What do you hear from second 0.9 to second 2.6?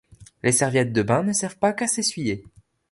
de bain ne servent pas qu'à s'essuyer.